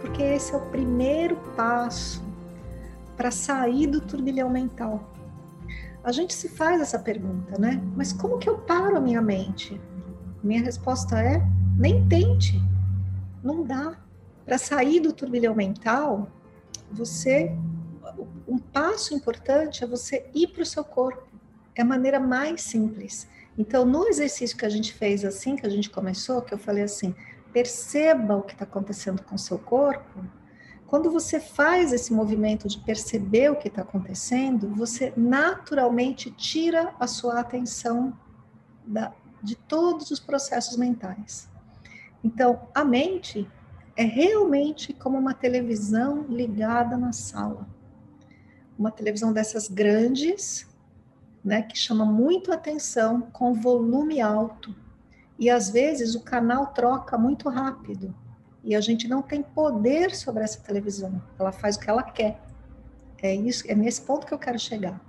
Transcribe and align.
porque 0.00 0.22
esse 0.22 0.52
é 0.52 0.56
o 0.56 0.66
primeiro 0.66 1.36
passo 1.56 2.22
para 3.16 3.30
sair 3.30 3.86
do 3.86 4.00
turbilhão 4.00 4.48
mental. 4.48 5.12
A 6.02 6.12
gente 6.12 6.32
se 6.32 6.48
faz 6.48 6.80
essa 6.80 6.98
pergunta, 6.98 7.58
né? 7.58 7.82
Mas 7.94 8.12
como 8.12 8.38
que 8.38 8.48
eu 8.48 8.58
paro 8.58 8.96
a 8.96 9.00
minha 9.00 9.20
mente? 9.20 9.78
Minha 10.42 10.62
resposta 10.62 11.20
é: 11.20 11.42
nem 11.76 12.08
tente. 12.08 12.60
Não 13.42 13.62
dá. 13.62 13.98
Para 14.44 14.56
sair 14.56 15.00
do 15.00 15.12
turbilhão 15.12 15.54
mental, 15.54 16.28
você 16.90 17.54
um 18.48 18.58
passo 18.58 19.14
importante 19.14 19.84
é 19.84 19.86
você 19.86 20.26
ir 20.34 20.48
para 20.48 20.62
o 20.62 20.66
seu 20.66 20.84
corpo. 20.84 21.22
É 21.74 21.82
a 21.82 21.84
maneira 21.84 22.18
mais 22.18 22.62
simples. 22.62 23.28
Então, 23.56 23.84
no 23.84 24.08
exercício 24.08 24.56
que 24.56 24.64
a 24.64 24.68
gente 24.68 24.92
fez 24.92 25.24
assim, 25.24 25.56
que 25.56 25.66
a 25.66 25.70
gente 25.70 25.90
começou, 25.90 26.42
que 26.42 26.52
eu 26.52 26.58
falei 26.58 26.82
assim, 26.82 27.14
perceba 27.52 28.36
o 28.36 28.42
que 28.42 28.52
está 28.52 28.64
acontecendo 28.64 29.22
com 29.22 29.34
o 29.34 29.38
seu 29.38 29.58
corpo, 29.58 30.24
quando 30.86 31.10
você 31.10 31.38
faz 31.38 31.92
esse 31.92 32.12
movimento 32.12 32.66
de 32.66 32.78
perceber 32.80 33.50
o 33.50 33.56
que 33.56 33.68
está 33.68 33.82
acontecendo, 33.82 34.68
você 34.74 35.12
naturalmente 35.16 36.32
tira 36.32 36.92
a 36.98 37.06
sua 37.06 37.38
atenção 37.38 38.12
da, 38.84 39.12
de 39.40 39.54
todos 39.54 40.10
os 40.10 40.18
processos 40.18 40.76
mentais. 40.76 41.48
Então, 42.24 42.68
a 42.74 42.84
mente 42.84 43.48
é 43.96 44.02
realmente 44.02 44.92
como 44.92 45.16
uma 45.16 45.32
televisão 45.32 46.24
ligada 46.28 46.96
na 46.96 47.12
sala. 47.12 47.68
Uma 48.78 48.90
televisão 48.90 49.32
dessas 49.32 49.68
grandes, 49.68 50.66
né, 51.44 51.62
que 51.62 51.76
chama 51.76 52.04
muito 52.04 52.52
atenção, 52.52 53.20
com 53.20 53.54
volume 53.54 54.20
alto. 54.20 54.74
E 55.40 55.48
às 55.48 55.70
vezes 55.70 56.14
o 56.14 56.20
canal 56.20 56.66
troca 56.66 57.16
muito 57.16 57.48
rápido 57.48 58.14
e 58.62 58.76
a 58.76 58.80
gente 58.82 59.08
não 59.08 59.22
tem 59.22 59.42
poder 59.42 60.14
sobre 60.14 60.44
essa 60.44 60.60
televisão. 60.60 61.20
Ela 61.38 61.50
faz 61.50 61.76
o 61.76 61.80
que 61.80 61.88
ela 61.88 62.02
quer. 62.02 62.38
É 63.22 63.34
isso, 63.34 63.64
é 63.66 63.74
nesse 63.74 64.02
ponto 64.02 64.26
que 64.26 64.34
eu 64.34 64.38
quero 64.38 64.58
chegar. 64.58 65.00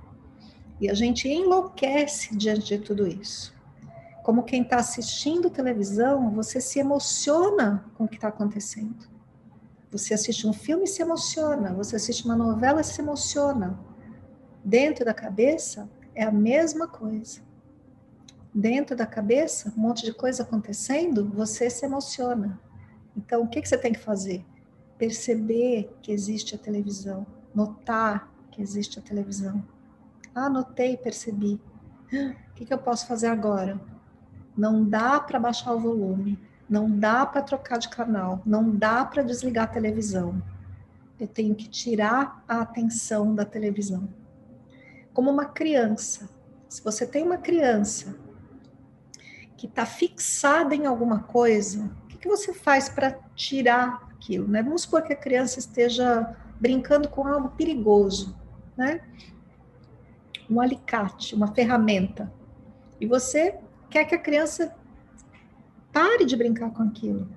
E 0.80 0.90
a 0.90 0.94
gente 0.94 1.28
enlouquece 1.28 2.34
diante 2.34 2.66
de 2.66 2.80
tudo 2.80 3.06
isso. 3.06 3.54
Como 4.24 4.44
quem 4.44 4.62
está 4.62 4.78
assistindo 4.78 5.50
televisão, 5.50 6.32
você 6.32 6.62
se 6.62 6.80
emociona 6.80 7.84
com 7.98 8.06
o 8.06 8.08
que 8.08 8.16
está 8.16 8.30
acontecendo. 8.30 9.09
Você 9.92 10.14
assiste 10.14 10.48
um 10.48 10.54
filme 10.54 10.86
e 10.86 10.88
se 10.88 11.02
emociona. 11.02 11.74
Você 11.74 11.98
assiste 11.98 12.24
uma 12.24 12.38
novela 12.38 12.80
e 12.80 12.86
se 12.86 13.02
emociona. 13.02 13.78
Dentro 14.64 15.04
da 15.04 15.14
cabeça 15.14 15.90
é 16.16 16.24
a 16.24 16.32
mesma 16.32 16.88
coisa 16.88 17.51
dentro 18.54 18.96
da 18.96 19.06
cabeça, 19.06 19.74
um 19.76 19.82
monte 19.82 20.06
de 20.06 20.14
coisa 20.14 20.44
acontecendo, 20.44 21.30
você 21.30 21.70
se 21.70 21.86
emociona. 21.86 22.60
Então, 23.16 23.44
o 23.44 23.48
que, 23.48 23.62
que 23.62 23.68
você 23.68 23.78
tem 23.78 23.94
que 23.94 24.00
fazer? 24.00 24.46
Perceber 24.98 25.96
que 26.02 26.12
existe 26.12 26.56
a 26.56 26.58
televisão, 26.58 27.26
notar 27.56 28.32
que 28.52 28.62
existe 28.62 29.00
a 29.00 29.02
televisão. 29.02 29.64
Ah, 30.36 30.50
notei, 30.50 30.98
percebi. 30.98 31.59
O 32.14 32.53
que, 32.56 32.66
que 32.66 32.74
eu 32.74 32.78
posso 32.78 33.08
fazer 33.08 33.28
agora? 33.28 33.80
Não 34.56 34.84
dá 34.88 35.20
para 35.20 35.40
baixar 35.40 35.74
o 35.74 35.80
volume, 35.80 36.38
não 36.70 36.90
dá 36.90 37.25
para 37.25 37.42
trocar 37.42 37.80
de 37.80 37.90
canal, 37.90 38.42
não 38.46 38.70
dá 38.70 39.06
para 39.06 39.24
desligar 39.24 39.66
a 39.66 39.74
televisão. 39.74 40.42
Eu 41.20 41.28
tenho 41.28 41.56
que 41.56 41.70
tirar 41.70 42.44
a 42.48 42.62
atenção 42.62 43.34
da 43.34 43.46
televisão. 43.46 44.09
Como 45.14 45.30
uma 45.30 45.46
criança. 45.46 46.30
Se 46.68 46.81
você 46.84 47.06
tem 47.06 47.24
uma 47.24 47.38
criança 47.38 48.16
que 49.62 49.68
está 49.68 49.86
fixada 49.86 50.74
em 50.74 50.88
alguma 50.88 51.20
coisa, 51.20 51.86
o 52.04 52.08
que, 52.08 52.18
que 52.18 52.28
você 52.28 52.52
faz 52.52 52.90
para 52.90 53.12
tirar 53.36 54.10
aquilo? 54.12 54.48
Né? 54.48 54.64
Vamos 54.64 54.82
supor 54.82 55.04
que 55.04 55.14
a 55.14 55.16
criança 55.16 55.60
esteja 55.60 56.36
brincando 56.60 57.08
com 57.08 57.28
algo 57.28 57.50
perigoso, 57.50 58.36
né? 58.76 59.02
Um 60.50 60.60
alicate, 60.60 61.36
uma 61.36 61.54
ferramenta. 61.54 62.34
E 63.00 63.06
você 63.06 63.60
quer 63.88 64.06
que 64.06 64.16
a 64.16 64.18
criança 64.18 64.76
pare 65.94 66.26
de 66.26 66.36
brincar 66.36 66.72
com 66.72 66.82
aquilo. 66.82 67.30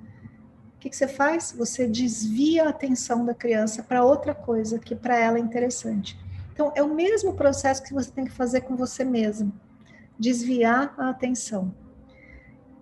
O 0.76 0.78
que, 0.80 0.88
que 0.88 0.96
você 0.96 1.06
faz? 1.06 1.52
Você 1.52 1.86
desvia 1.86 2.64
a 2.64 2.70
atenção 2.70 3.26
da 3.26 3.34
criança 3.34 3.82
para 3.82 4.02
outra 4.02 4.34
coisa 4.34 4.78
que 4.78 4.96
para 4.96 5.18
ela 5.18 5.36
é 5.36 5.42
interessante. 5.42 6.18
Então, 6.54 6.72
é 6.74 6.82
o 6.82 6.94
mesmo 6.94 7.34
processo 7.34 7.82
que 7.82 7.92
você 7.92 8.10
tem 8.10 8.24
que 8.24 8.32
fazer 8.32 8.62
com 8.62 8.76
você 8.76 9.04
mesmo. 9.04 9.52
Desviar 10.18 10.94
a 10.96 11.10
atenção. 11.10 11.83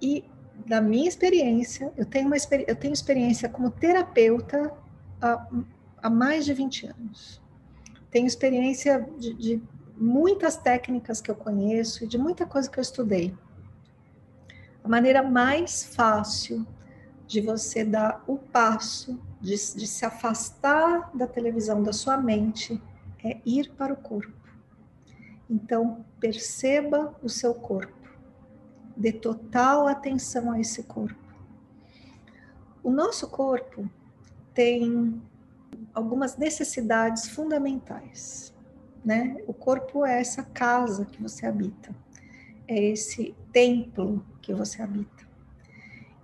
E 0.02 0.24
da 0.66 0.80
minha 0.80 1.08
experiência, 1.08 1.92
eu 1.96 2.04
tenho, 2.04 2.26
uma, 2.26 2.36
eu 2.66 2.74
tenho 2.74 2.92
experiência 2.92 3.48
como 3.48 3.70
terapeuta 3.70 4.72
há, 5.20 5.46
há 6.02 6.10
mais 6.10 6.44
de 6.44 6.52
20 6.52 6.86
anos. 6.86 7.40
Tenho 8.10 8.26
experiência 8.26 9.08
de, 9.16 9.32
de 9.34 9.62
muitas 9.96 10.56
técnicas 10.56 11.20
que 11.20 11.30
eu 11.30 11.36
conheço 11.36 12.04
e 12.04 12.08
de 12.08 12.18
muita 12.18 12.44
coisa 12.44 12.68
que 12.68 12.78
eu 12.78 12.82
estudei. 12.82 13.32
A 14.82 14.88
maneira 14.88 15.22
mais 15.22 15.84
fácil 15.84 16.66
de 17.26 17.40
você 17.40 17.84
dar 17.84 18.22
o 18.26 18.36
passo 18.36 19.20
de, 19.40 19.54
de, 19.54 19.86
se 19.86 20.04
afastar 20.04 21.10
da 21.14 21.26
televisão 21.28 21.82
da 21.82 21.92
sua 21.92 22.16
mente 22.16 22.82
é 23.24 23.38
ir 23.46 23.70
para 23.70 23.92
o 23.92 23.96
corpo. 23.96 24.32
Então, 25.48 26.04
perceba 26.18 27.14
o 27.22 27.28
seu 27.28 27.54
corpo 27.54 28.01
dê 28.96 29.12
total 29.12 29.86
atenção 29.86 30.50
a 30.50 30.60
esse 30.60 30.82
corpo. 30.82 31.20
O 32.82 32.90
nosso 32.90 33.28
corpo 33.28 33.88
tem 34.54 35.22
algumas 35.94 36.36
necessidades 36.36 37.28
fundamentais, 37.28 38.52
né? 39.04 39.36
O 39.46 39.54
corpo 39.54 40.04
é 40.04 40.20
essa 40.20 40.42
casa 40.42 41.04
que 41.04 41.22
você 41.22 41.46
habita, 41.46 41.94
é 42.66 42.80
esse 42.90 43.34
templo 43.52 44.24
que 44.40 44.52
você 44.52 44.82
habita. 44.82 45.26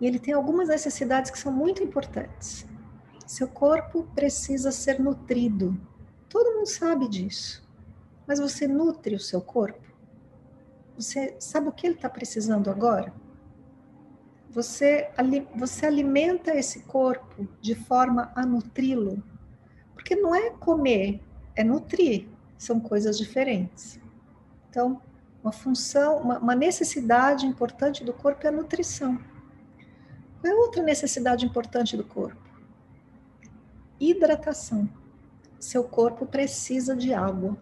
E 0.00 0.06
ele 0.06 0.19
tem 0.19 0.35
algumas 0.35 0.69
necessidades 0.69 1.31
que 1.31 1.39
são 1.39 1.53
muito 1.53 1.83
importantes. 1.83 2.67
Seu 3.27 3.49
corpo 3.49 4.05
precisa 4.15 4.71
ser 4.71 5.00
nutrido. 5.00 5.79
Todo 6.29 6.55
mundo 6.55 6.67
sabe 6.67 7.09
disso. 7.09 7.67
Mas 8.27 8.39
você 8.39 8.69
nutre 8.69 9.15
o 9.15 9.21
seu 9.21 9.41
corpo? 9.41 9.88
Você 10.98 11.36
sabe 11.38 11.69
o 11.69 11.72
que 11.72 11.86
ele 11.86 11.94
está 11.94 12.10
precisando 12.10 12.69
agora? 12.69 13.14
Você, 14.50 15.09
você 15.54 15.86
alimenta 15.86 16.53
esse 16.53 16.81
corpo 16.81 17.47
de 17.60 17.76
forma 17.76 18.32
a 18.34 18.44
nutri-lo. 18.44 19.22
Porque 19.94 20.16
não 20.16 20.34
é 20.34 20.50
comer, 20.50 21.22
é 21.54 21.62
nutrir. 21.62 22.26
São 22.58 22.81
coisas 22.81 23.16
diferentes. 23.16 24.00
Então, 24.69 25.00
uma 25.41 25.53
função, 25.53 26.19
uma, 26.19 26.41
uma 26.41 26.54
necessidade 26.56 27.47
importante 27.47 28.03
do 28.03 28.12
corpo 28.12 28.44
é 28.44 28.48
a 28.48 28.53
nutrição. 28.53 29.22
Qual 30.41 30.53
é 30.53 30.56
outra 30.56 30.82
necessidade 30.82 31.47
importante 31.47 31.96
do 31.96 32.02
corpo? 32.02 32.43
Hidratação. 34.00 34.88
Seu 35.61 35.84
corpo 35.84 36.26
precisa 36.26 36.96
de 36.96 37.14
água. 37.14 37.56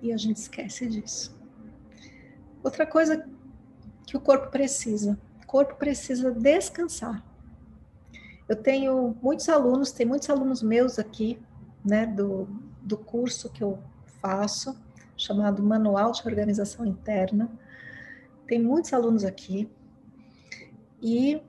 E 0.00 0.12
a 0.12 0.16
gente 0.16 0.38
esquece 0.38 0.88
disso. 0.88 1.41
Outra 2.62 2.86
coisa 2.86 3.26
que 4.06 4.16
o 4.16 4.20
corpo 4.20 4.50
precisa, 4.50 5.18
o 5.42 5.46
corpo 5.46 5.74
precisa 5.76 6.30
descansar. 6.30 7.24
Eu 8.48 8.56
tenho 8.56 9.16
muitos 9.22 9.48
alunos, 9.48 9.92
tem 9.92 10.06
muitos 10.06 10.28
alunos 10.28 10.62
meus 10.62 10.98
aqui, 10.98 11.40
né, 11.84 12.06
do, 12.06 12.46
do 12.82 12.96
curso 12.96 13.48
que 13.50 13.62
eu 13.62 13.78
faço, 14.20 14.76
chamado 15.16 15.62
Manual 15.62 16.12
de 16.12 16.22
Organização 16.26 16.84
Interna. 16.84 17.50
Tem 18.46 18.62
muitos 18.62 18.92
alunos 18.92 19.24
aqui. 19.24 19.70
E 21.00 21.42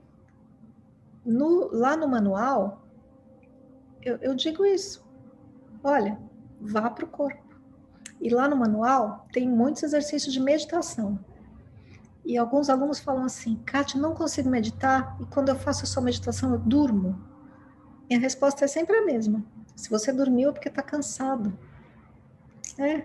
no, 1.24 1.70
lá 1.72 1.96
no 1.96 2.08
manual, 2.08 2.84
eu, 4.02 4.16
eu 4.16 4.34
digo 4.34 4.64
isso. 4.64 5.04
Olha, 5.82 6.18
vá 6.60 6.90
para 6.90 7.04
o 7.04 7.08
corpo. 7.08 7.43
E 8.20 8.30
lá 8.30 8.48
no 8.48 8.56
manual 8.56 9.26
tem 9.32 9.48
muitos 9.48 9.82
exercícios 9.82 10.32
de 10.32 10.40
meditação. 10.40 11.18
E 12.24 12.38
alguns 12.38 12.70
alunos 12.70 12.98
falam 12.98 13.24
assim, 13.24 13.56
Kátia, 13.66 14.00
não 14.00 14.14
consigo 14.14 14.48
meditar, 14.48 15.16
e 15.20 15.26
quando 15.26 15.50
eu 15.50 15.56
faço 15.56 15.84
a 15.84 15.86
sua 15.86 16.02
meditação 16.02 16.52
eu 16.52 16.58
durmo. 16.58 17.20
Minha 18.08 18.20
resposta 18.20 18.64
é 18.64 18.68
sempre 18.68 18.96
a 18.96 19.04
mesma. 19.04 19.44
Se 19.76 19.90
você 19.90 20.12
dormiu 20.12 20.50
é 20.50 20.52
porque 20.52 20.68
está 20.68 20.82
cansado. 20.82 21.52
É. 22.78 23.04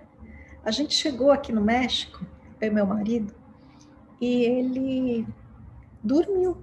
A 0.63 0.71
gente 0.71 0.93
chegou 0.93 1.31
aqui 1.31 1.51
no 1.51 1.61
México, 1.61 2.25
eu 2.61 2.67
e 2.67 2.73
meu 2.73 2.85
marido, 2.85 3.33
e 4.21 4.43
ele 4.43 5.27
dormiu. 6.03 6.57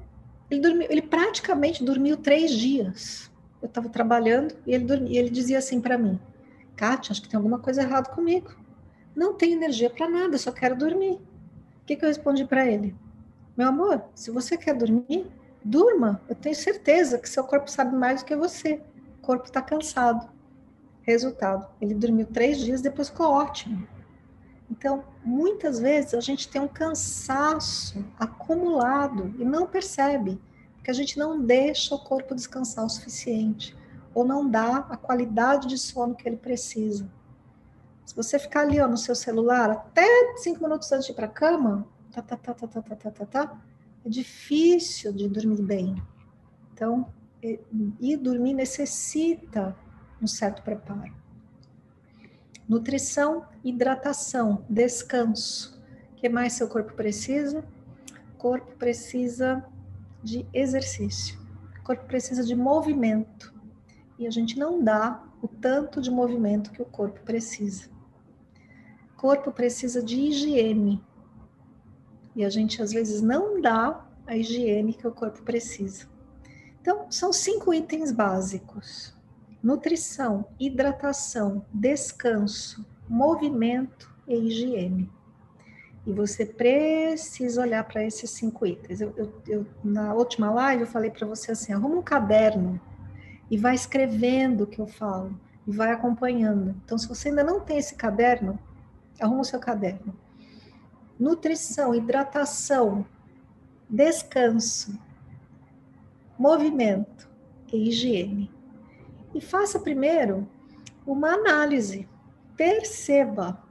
Ele 0.51 0.61
dormiu, 0.61 0.87
ele 0.91 1.03
praticamente 1.03 1.83
dormiu 1.83 2.17
três 2.17 2.53
dias. 2.53 3.31
Eu 3.61 3.67
estava 3.67 3.89
trabalhando 3.89 4.55
e 4.67 4.73
ele 4.73 4.85
dormia, 4.85 5.13
e 5.13 5.19
ele 5.19 5.31
dizia 5.31 5.59
assim 5.59 5.81
para 5.81 5.99
mim: 5.99 6.21
Kátia, 6.77 7.13
acho 7.13 7.23
que 7.23 7.29
tem 7.29 7.39
alguma 7.39 7.59
coisa 7.59 7.83
errada 7.83 8.11
comigo. 8.11 8.55
Não 9.15 9.33
tenho 9.33 9.55
energia 9.55 9.89
para 9.89 10.09
nada, 10.09 10.37
só 10.37 10.53
quero 10.53 10.77
dormir. 10.77 11.15
O 11.15 11.87
que, 11.87 11.97
que 11.97 12.05
eu 12.05 12.09
respondi 12.09 12.45
para 12.45 12.67
ele? 12.67 12.95
Meu 13.57 13.69
amor, 13.69 14.05
se 14.15 14.31
você 14.31 14.59
quer 14.59 14.75
dormir, 14.75 15.27
durma. 15.65 16.21
Eu 16.29 16.35
tenho 16.35 16.55
certeza 16.55 17.19
que 17.19 17.29
seu 17.29 17.43
corpo 17.45 17.71
sabe 17.71 17.97
mais 17.97 18.21
do 18.21 18.27
que 18.27 18.37
você. 18.37 18.81
O 19.19 19.23
corpo 19.23 19.47
está 19.47 19.63
cansado. 19.63 20.29
Resultado: 21.01 21.67
ele 21.81 21.95
dormiu 21.95 22.27
três 22.27 22.59
dias, 22.59 22.83
depois 22.83 23.09
ficou 23.09 23.29
ótimo. 23.31 23.87
Então, 24.71 25.05
muitas 25.25 25.79
vezes 25.79 26.13
a 26.13 26.21
gente 26.21 26.49
tem 26.49 26.61
um 26.61 26.69
cansaço 26.69 28.05
acumulado 28.19 29.33
e 29.39 29.45
não 29.45 29.67
percebe, 29.67 30.39
porque 30.75 30.91
a 30.91 30.95
gente 30.95 31.19
não 31.19 31.41
deixa 31.41 31.95
o 31.95 31.99
corpo 31.99 32.35
descansar 32.35 32.85
o 32.85 32.91
suficiente 32.91 33.75
ou 34.17 34.25
não 34.25 34.49
dá 34.49 34.79
a 34.79 34.97
qualidade 34.97 35.69
de 35.69 35.77
sono 35.77 36.15
que 36.15 36.27
ele 36.27 36.39
precisa. 36.39 37.07
Se 38.03 38.17
você 38.17 38.39
ficar 38.39 38.63
ali 38.63 38.81
ó, 38.81 38.89
no 38.89 38.97
seu 38.97 39.15
celular 39.15 39.71
até 39.71 40.07
cinco 40.39 40.63
minutos 40.63 40.91
antes 40.91 41.05
de 41.05 41.13
ir 41.13 41.15
para 41.15 41.27
a 41.27 41.29
cama, 41.29 41.87
tá, 42.11 42.23
tá, 42.23 42.35
tá, 42.35 42.55
tá, 42.55 42.67
tá, 42.67 42.81
tá, 42.81 42.97
tá, 42.97 43.11
tá, 43.11 43.27
tá, 43.27 43.61
é 44.07 44.09
difícil 44.09 45.13
de 45.13 45.29
dormir 45.29 45.61
bem. 45.61 46.03
Então, 46.73 47.13
ir 47.43 48.17
dormir 48.17 48.55
necessita 48.55 49.77
um 50.21 50.27
certo 50.27 50.63
preparo. 50.63 51.15
Nutrição, 52.67 53.45
hidratação, 53.63 54.65
descanso. 54.67 55.79
O 56.13 56.17
que 56.17 56.31
mais 56.31 56.55
seu 56.55 56.69
corpo 56.69 56.95
precisa? 56.95 57.63
O 58.33 58.39
corpo 58.39 58.77
precisa 58.79 59.63
de 60.23 60.47
exercício. 60.55 61.39
O 61.81 61.85
corpo 61.85 62.07
precisa 62.07 62.43
de 62.43 62.57
movimento 62.57 63.55
e 64.19 64.27
a 64.27 64.31
gente 64.31 64.59
não 64.59 64.83
dá 64.83 65.23
o 65.43 65.49
tanto 65.49 66.01
de 66.01 66.11
movimento 66.11 66.71
que 66.71 66.83
o 66.83 66.87
corpo 66.87 67.21
precisa. 67.21 67.89
O 69.15 69.17
corpo 69.17 69.53
precisa 69.53 70.03
de 70.03 70.21
higiene 70.21 71.03
e 72.35 72.45
a 72.45 72.51
gente 72.51 72.83
às 72.83 72.93
vezes 72.93 73.21
não 73.21 73.61
dá 73.61 74.05
a 74.27 74.37
higiene 74.37 74.93
que 74.93 75.07
o 75.07 75.13
corpo 75.13 75.43
precisa. 75.43 76.07
Então, 76.81 77.11
são 77.11 77.33
cinco 77.33 77.73
itens 77.73 78.13
básicos: 78.13 79.15
nutrição, 79.63 80.47
hidratação, 80.59 81.65
descanso, 81.73 82.87
movimento 83.09 84.15
e 84.29 84.35
higiene. 84.35 85.11
E 86.07 86.13
você 86.13 86.47
precisa 86.47 87.63
olhar 87.63 87.83
para 87.85 88.05
esses 88.05 88.31
cinco 88.31 88.65
itens. 88.65 89.01
Eu, 89.01 89.13
eu, 89.17 89.43
eu, 89.49 89.67
na 89.83 90.15
última 90.15 90.51
live 90.51 90.83
eu 90.83 90.87
falei 90.87 91.11
para 91.11 91.27
você 91.27 91.53
assim: 91.53 91.73
arruma 91.73 91.97
um 91.97 92.03
caderno 92.03 92.81
e 93.51 93.57
vai 93.57 93.75
escrevendo 93.75 94.65
o 94.65 94.67
que 94.67 94.81
eu 94.81 94.87
falo 94.87 95.39
e 95.67 95.73
vai 95.73 95.91
acompanhando. 95.91 96.75
Então, 96.85 96.97
se 96.97 97.09
você 97.09 97.29
ainda 97.29 97.45
não 97.45 97.61
tem 97.61 97.79
esse 97.79 97.95
caderno, 97.95 98.59
arruma 99.21 99.41
o 99.41 99.45
seu 99.45 99.59
caderno. 99.59 100.15
Nutrição, 101.19 101.95
hidratação, 101.95 103.07
descanso, 103.89 104.99
movimento 106.39 107.29
e 107.73 107.89
higiene. 107.89 108.51
E 109.35 109.41
faça 109.41 109.79
primeiro 109.79 110.49
uma 111.07 111.35
análise. 111.35 112.09
Perceba 112.57 113.63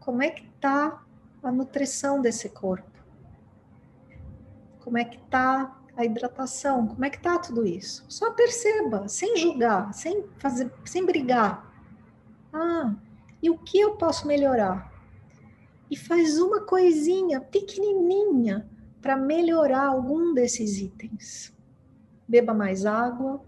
como 0.00 0.22
é 0.22 0.30
que 0.30 0.46
está 0.54 1.02
a 1.42 1.50
nutrição 1.50 2.20
desse 2.20 2.48
corpo. 2.48 2.90
Como 4.80 4.98
é 4.98 5.04
que 5.04 5.16
está 5.16 5.81
a 5.96 6.04
hidratação, 6.04 6.86
como 6.86 7.04
é 7.04 7.10
que 7.10 7.20
tá 7.20 7.38
tudo 7.38 7.66
isso? 7.66 8.04
Só 8.08 8.32
perceba, 8.32 9.08
sem 9.08 9.36
julgar, 9.36 9.92
sem 9.92 10.24
fazer, 10.38 10.72
sem 10.84 11.04
brigar. 11.04 11.70
Ah, 12.52 12.94
e 13.42 13.50
o 13.50 13.58
que 13.58 13.78
eu 13.78 13.96
posso 13.96 14.26
melhorar? 14.26 14.90
E 15.90 15.96
faz 15.96 16.38
uma 16.38 16.60
coisinha 16.60 17.40
pequenininha 17.40 18.68
para 19.00 19.16
melhorar 19.16 19.86
algum 19.86 20.32
desses 20.32 20.78
itens. 20.78 21.52
Beba 22.26 22.54
mais 22.54 22.86
água. 22.86 23.42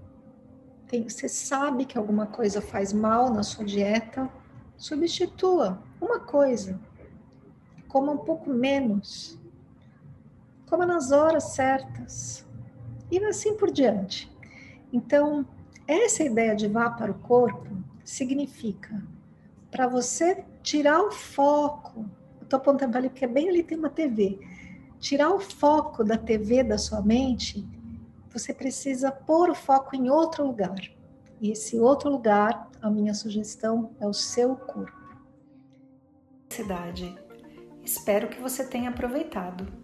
Tem, 0.89 1.09
você 1.09 1.29
sabe 1.29 1.87
que 1.87 1.97
alguma 1.97 2.27
coisa 2.27 2.61
faz 2.61 2.93
mal 2.93 3.33
na 3.33 3.43
sua 3.43 3.65
dieta, 3.65 4.29
substitua 4.77 5.83
uma 6.01 6.21
coisa. 6.21 6.79
Coma 7.89 8.13
um 8.13 8.19
pouco 8.19 8.51
menos 8.51 9.39
coma 10.75 10.87
nas 10.87 11.13
horas 11.13 11.55
certas 11.55 12.45
e 13.09 13.25
assim 13.25 13.57
por 13.57 13.71
diante. 13.71 14.29
Então, 14.93 15.47
essa 15.87 16.25
ideia 16.25 16.57
de 16.57 16.67
vá 16.67 16.91
para 16.91 17.13
o 17.13 17.19
corpo 17.21 17.77
significa 18.05 19.01
para 19.71 19.87
você 19.87 20.45
tirar 20.65 21.01
o 21.01 21.13
foco. 21.13 22.11
Eu 22.41 22.43
estou 22.45 22.57
apontando 22.57 22.99
ali 22.99 23.09
porque 23.09 23.25
bem 23.25 23.49
ali 23.49 23.63
tem 23.63 23.79
uma 23.79 23.89
TV. 23.89 24.41
Tirar 24.99 25.31
o 25.31 25.39
foco 25.39 26.03
da 26.03 26.19
TV 26.19 26.65
da 26.65 26.77
sua 26.77 27.01
mente, 27.01 27.65
você 28.29 28.53
precisa 28.53 29.13
pôr 29.13 29.51
o 29.51 29.55
foco 29.55 29.95
em 29.95 30.11
outro 30.11 30.45
lugar. 30.45 30.81
E 31.41 31.53
esse 31.53 31.79
outro 31.79 32.11
lugar, 32.11 32.69
a 32.83 32.91
minha 32.91 33.15
sugestão, 33.15 33.95
é 34.01 34.09
o 34.09 34.13
seu 34.13 34.57
corpo. 34.57 34.93
Cidade. 36.49 37.15
Espero 37.85 38.29
que 38.29 38.41
você 38.41 38.65
tenha 38.65 38.91
aproveitado. 38.91 39.84